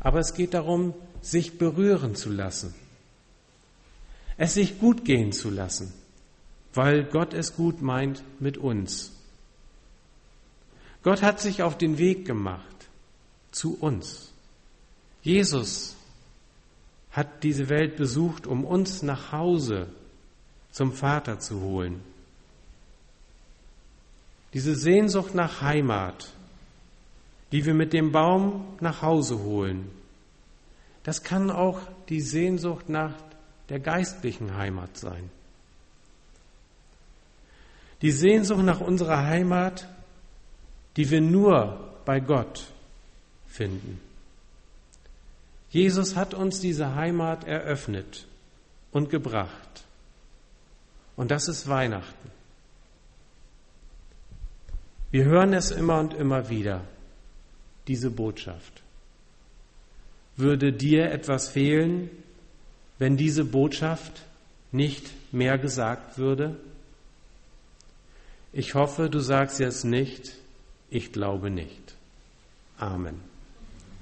aber 0.00 0.20
es 0.20 0.34
geht 0.34 0.54
darum, 0.54 0.94
sich 1.22 1.58
berühren 1.58 2.14
zu 2.14 2.30
lassen, 2.30 2.74
es 4.36 4.54
sich 4.54 4.78
gut 4.78 5.04
gehen 5.04 5.32
zu 5.32 5.50
lassen, 5.50 5.92
weil 6.74 7.04
Gott 7.04 7.34
es 7.34 7.56
gut 7.56 7.82
meint 7.82 8.22
mit 8.38 8.58
uns. 8.58 9.10
Gott 11.02 11.22
hat 11.22 11.40
sich 11.40 11.62
auf 11.62 11.76
den 11.76 11.98
Weg 11.98 12.26
gemacht 12.26 12.76
zu 13.50 13.76
uns. 13.80 14.30
Jesus 15.22 15.97
hat 17.18 17.42
diese 17.42 17.68
Welt 17.68 17.96
besucht, 17.96 18.46
um 18.46 18.64
uns 18.64 19.02
nach 19.02 19.32
Hause 19.32 19.88
zum 20.70 20.92
Vater 20.92 21.40
zu 21.40 21.60
holen. 21.60 22.00
Diese 24.54 24.76
Sehnsucht 24.76 25.34
nach 25.34 25.60
Heimat, 25.60 26.32
die 27.50 27.64
wir 27.64 27.74
mit 27.74 27.92
dem 27.92 28.12
Baum 28.12 28.76
nach 28.80 29.02
Hause 29.02 29.40
holen, 29.40 29.90
das 31.02 31.24
kann 31.24 31.50
auch 31.50 31.80
die 32.08 32.20
Sehnsucht 32.20 32.88
nach 32.88 33.14
der 33.68 33.80
geistlichen 33.80 34.56
Heimat 34.56 34.96
sein. 34.96 35.28
Die 38.00 38.12
Sehnsucht 38.12 38.62
nach 38.62 38.80
unserer 38.80 39.24
Heimat, 39.24 39.88
die 40.96 41.10
wir 41.10 41.20
nur 41.20 41.94
bei 42.04 42.20
Gott 42.20 42.70
finden. 43.48 44.07
Jesus 45.70 46.16
hat 46.16 46.34
uns 46.34 46.60
diese 46.60 46.94
Heimat 46.94 47.44
eröffnet 47.44 48.26
und 48.92 49.10
gebracht. 49.10 49.84
Und 51.16 51.30
das 51.30 51.48
ist 51.48 51.68
Weihnachten. 51.68 52.30
Wir 55.10 55.24
hören 55.24 55.52
es 55.54 55.70
immer 55.70 56.00
und 56.00 56.14
immer 56.14 56.48
wieder, 56.48 56.84
diese 57.86 58.10
Botschaft. 58.10 58.82
Würde 60.36 60.72
dir 60.72 61.10
etwas 61.10 61.48
fehlen, 61.48 62.10
wenn 62.98 63.16
diese 63.16 63.44
Botschaft 63.44 64.22
nicht 64.70 65.10
mehr 65.32 65.58
gesagt 65.58 66.18
würde? 66.18 66.56
Ich 68.52 68.74
hoffe, 68.74 69.10
du 69.10 69.18
sagst 69.20 69.60
jetzt 69.60 69.84
nicht, 69.84 70.34
ich 70.90 71.12
glaube 71.12 71.50
nicht. 71.50 71.94
Amen. 72.78 73.27